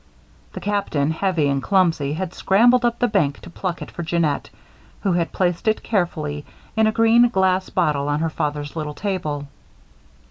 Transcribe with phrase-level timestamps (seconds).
[0.53, 4.49] The Captain, heavy and clumsy, had scrambled up the bank to pluck it for Jeannette,
[5.01, 6.43] who had placed it carefully
[6.75, 9.45] in a green glass bottle on her father's little table.